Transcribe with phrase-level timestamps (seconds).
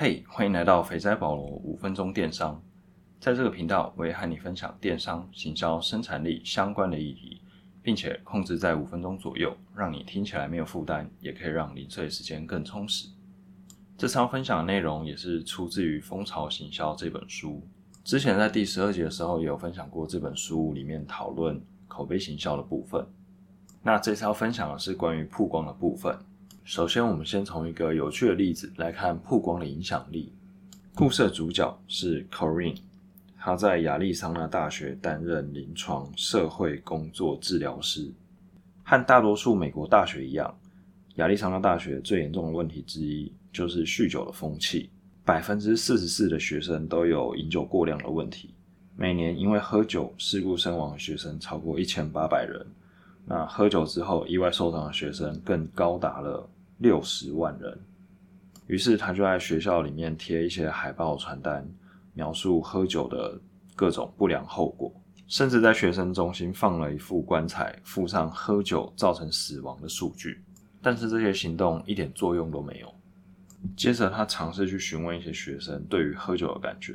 [0.00, 2.62] 嘿，欢迎来到肥仔保罗五分钟电商。
[3.18, 7.42] 在这个频道，我会和你分享电商、行销、生产力相关的议题，
[7.82, 13.08] 并且控制在五分钟左右，让你听起来没有负担，也可以让零碎时间更充实。
[13.96, 17.60] 这次要分享的内容也是出自于《蜂巢行销》这本书。
[18.04, 23.04] 之前在第十二集的时候，也有分享过这本书里面讨论口碑行销的部分。
[23.82, 26.16] 那这次要分享的是关于曝光的部分。
[26.68, 30.30] 首先，我们先从一个有趣的例子来看曝光的影响力。
[30.94, 32.76] 故事的主角是 Corinne，
[33.38, 38.12] 他在亚利桑那大学担任临床社会工作治疗师。
[38.84, 40.54] 和大多数美国大学一样，
[41.14, 44.90] 亚利桑那大学最严重的问题之一就是酗酒的风气。
[45.24, 48.52] 百分之四十四的学生都有饮酒过量的问题，
[48.94, 52.66] 每年因为喝酒事故身亡的学生超过一千八百人。
[53.24, 56.46] 那喝酒之后意外受伤的学生更高达了。
[56.78, 57.78] 六十万人，
[58.66, 61.68] 于是他就在学校里面贴一些海报传单，
[62.14, 63.36] 描述喝酒的
[63.74, 64.92] 各种不良后果，
[65.26, 70.40] 甚至在学生中心放了一副棺材，附上喝酒造成死亡的数据。
[70.80, 72.94] 但是这些行动一点作用都没有。
[73.76, 76.94] 接着他尝试去询问一些学生对于喝酒的感觉，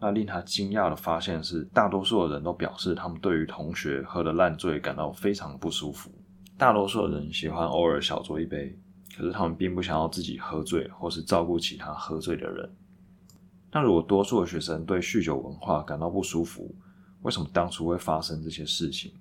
[0.00, 6.10] 那令他惊讶的发现是，大多数的人都表示他们对于同学喝的烂醉感到非常不舒服。
[6.58, 8.76] 大多数的人喜欢偶尔小酌一杯。
[9.16, 12.70] 可是他们并不想要自己喝醉，或是照顾其他喝醉的人。
[13.72, 16.74] 那如果多数的学生对酗酒文化感到不舒服，
[17.22, 19.12] 为什么当初会发生这些事情？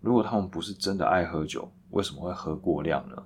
[0.00, 3.16] 如果他们不是真的爱喝酒，为什么会喝过量呢？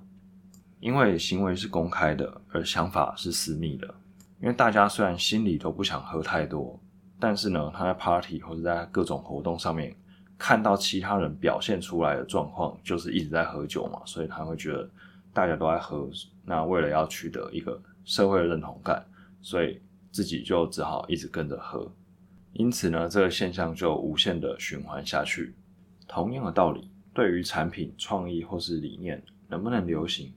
[0.79, 3.87] 因为行为是公开的，而想法是私密的。
[4.41, 6.79] 因为大家虽然心里都不想喝太多，
[7.19, 9.95] 但是呢，他在 party 或者在各种活动上面
[10.37, 14.89] 看到其他人表现出来的状况，就是一直在喝酒嘛，所以他会觉得。
[15.33, 16.09] 大家都在喝，
[16.43, 19.05] 那为了要取得一个社会的认同感，
[19.41, 21.91] 所以自己就只好一直跟着喝。
[22.53, 25.55] 因此呢，这个现象就无限的循环下去。
[26.07, 30.33] 同样的道理，对于产品创意或是理念能不能流行，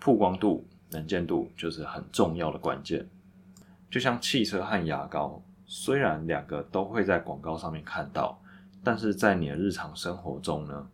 [0.00, 3.06] 曝光度、能见度就是很重要的关键。
[3.90, 8.40] 就像汽车和牙膏，虽然两个都会在广告上面看到，
[8.82, 10.88] 但是在你的日常生活中呢？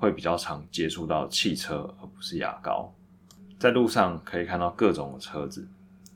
[0.00, 2.90] 会比较常接触到汽车，而不是牙膏。
[3.58, 5.68] 在路上可以看到各种的车子，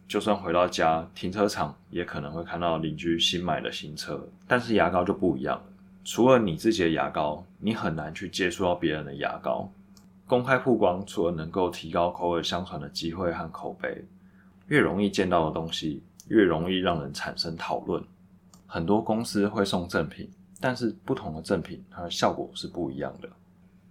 [0.09, 4.27] 就算回到家，停车场也可能会看到邻居新买的新车。
[4.49, 5.65] 但是牙膏就不一样了，
[6.03, 9.71] 除了你自己的牙膏，你很难去接触到别人的牙膏。
[10.27, 14.03] 公开曝光，除了能够提高口耳相传的机会和口碑，
[14.69, 18.03] 越容易见到的东西，越容易让人产生讨论。
[18.67, 20.27] 很多公司会送赠品，
[20.59, 23.29] 但是不同的赠品，它的效果是不一样的。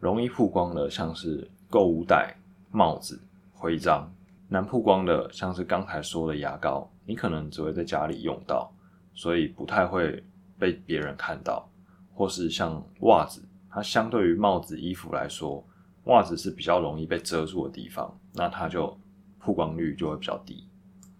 [0.04, 2.36] 容易曝光的像是购物袋、
[2.72, 3.18] 帽子、
[3.54, 4.06] 徽章；
[4.50, 8.70] 难曝光的像是刚才说的牙膏，你可能只会在家里用到，
[9.14, 10.22] 所以不太会
[10.60, 11.66] 被别人看到。
[12.14, 15.66] 或是像袜子，它相对于帽子、衣服来说，
[16.08, 19.00] 袜子是比较容易被遮住的地方，那它就
[19.40, 20.68] 曝光率就会比较低。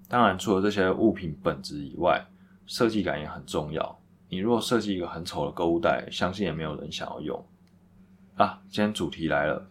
[0.10, 2.22] 当然，除了这些物品本质以外，
[2.66, 3.98] 设计感也很重要。
[4.28, 7.46] 你如果设计一个很丑的购物袋，相信也没有人想要用。
[8.36, 9.64] 啊，今天主题来了。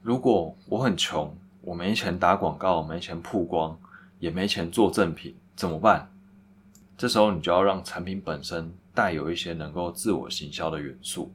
[0.00, 3.78] 如果我很穷，我没钱打广告，没钱曝光，
[4.18, 6.10] 也没钱做赠品，怎么办？
[6.96, 11.30] 这时候你就要让产品本身带有一些能够自我行销的元素，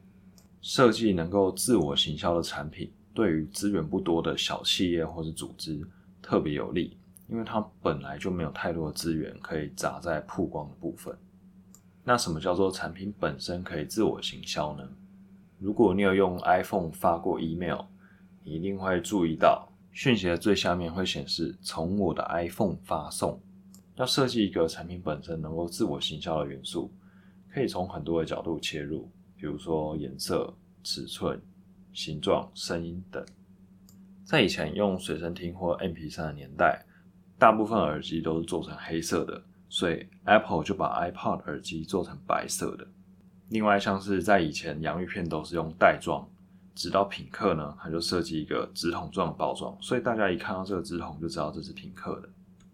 [0.60, 5.86] 设计能够自我行销的产品，对于资源不多的小企业或是组织
[6.20, 6.96] 特别有利，
[7.28, 11.16] 因为它本来就没有太多的资源可以砸在曝光的部分。
[12.02, 14.82] 那什么叫做产品本身可以自我行销呢？
[15.58, 17.80] 如果你有用 iPhone 发过 email，
[18.44, 23.40] 你一定会注意到讯息的最下面会显示“从我的 iPhone 发送”。
[23.96, 26.92] 要设计一个产品本身能够自我行销的元素，
[27.48, 30.52] 可以从很多的角度切入，比如说颜色、
[30.84, 31.40] 尺寸、
[31.94, 33.24] 形状、声音等。
[34.22, 36.84] 在以前用随身听或 MP3 的年代，
[37.38, 42.86] 大部分耳机都是做成黑色的，所以 Apple 就把 iPod 耳机做成白色的。
[43.48, 46.28] 另外，像是在以前洋芋片都是用袋装，
[46.74, 52.28] 直到品客呢，它就设计一个直筒状包装，所以大家一看到这个直筒就知道这是品客的。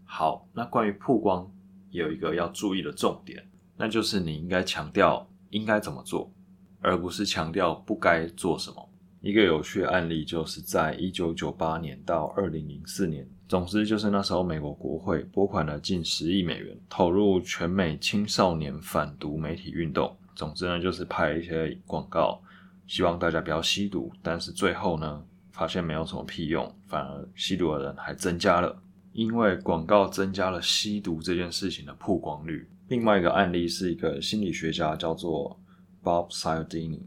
[0.05, 1.47] 好，那关于曝光
[1.91, 3.47] 有一个要注意的重点，
[3.77, 6.33] 那就是你应该强调应该怎么做，
[6.81, 8.89] 而不是强调不该做什么。
[9.21, 20.17] 一个有趣的案例就是在一九九八年到二零零四年，总之就是那时候美国国会拨款了近十亿美元，投入全美青少年反毒媒体运动。
[20.35, 22.41] 总之呢，就是拍一些广告，
[22.87, 24.13] 希望大家不要吸毒。
[24.23, 28.83] 但是最后呢，发现没有什么屁用，反而吸毒的人还增加了。
[29.13, 32.67] 因为广告增加了吸毒这件事情的曝光率。
[32.89, 35.61] 另外一个案例是一个心理学家叫做
[36.03, 37.03] Bob Cialdini，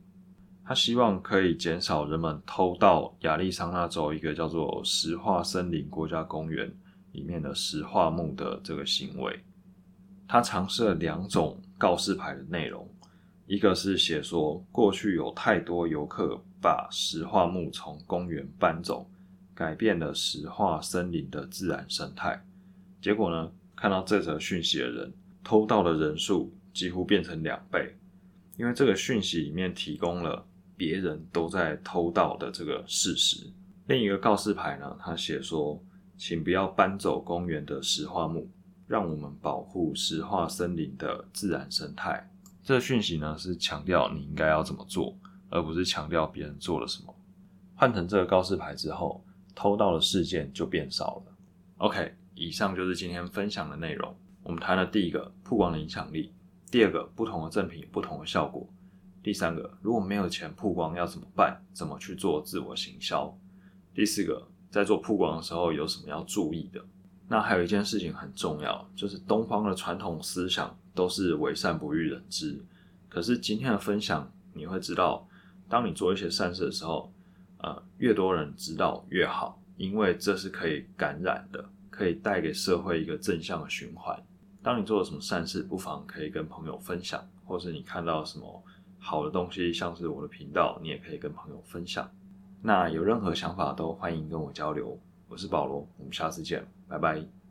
[0.64, 6.72] 他希望可以减少人们偷盗亚利桑那州一个叫做石化森林国家公园
[7.12, 9.44] 里面的石化木的这个行为。
[10.28, 12.88] 他尝试了两种告示牌的内容，
[13.48, 19.10] 一个是写说过去有太多游客把石化木从公园搬走，
[19.54, 22.44] 改变了石化森林的自然生态。
[23.02, 25.14] 结果呢，看到这则讯息的人
[25.44, 27.96] 偷盗的人数几乎变成两倍，
[28.58, 30.44] 因为这个讯息里面提供了
[30.76, 33.46] 别人都在偷盗的这个事实。
[33.88, 35.80] 另一个告示牌呢，他写说，
[36.18, 38.50] 请不要搬走公园的石化木。
[38.88, 42.30] 让我们保护石化森林的自然生态。
[42.66, 45.16] 这讯息呢是强调你应该要怎么做，
[45.52, 47.16] 而不是强调别人做了什么。
[47.76, 49.24] 换成这个告示牌之后，
[49.54, 51.38] 偷盗的事件就变少了。
[51.78, 54.12] OK，以上就是今天分享的内容。
[54.42, 56.34] 我们谈了第一个曝光的影响力，
[56.72, 58.68] 第二个不同的赠品不同的效果，
[59.22, 61.64] 第三个如果没有钱曝光要怎么办？
[61.72, 63.32] 怎么去做自我行销？
[63.94, 66.84] 第四个在做曝光的时候有什么要注意的？
[67.28, 72.64] 那还有一件事情很重要，就是东方的传统思想都是为善不欲人知。
[73.10, 75.28] 可是今天的分享，你会知道，
[75.68, 77.12] 当你做一些善事的时候，
[77.58, 84.22] 呃，越多人知道越好，因为这是可以感染的，可以带给社会一个正向的循环。
[84.62, 88.64] 当你做了什么善事，不妨可以跟朋友分享，或是你看到什么
[89.00, 92.10] 好的东西，像是我的频道，你也可以跟朋友分享。
[92.62, 95.00] 那有任何想法都欢迎跟我交流。
[95.28, 97.45] 我是保罗，我们下次见，拜拜。